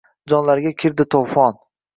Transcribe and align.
Jonlarga 0.31 0.71
kirdi 0.85 1.07
to‘fon: 1.17 1.65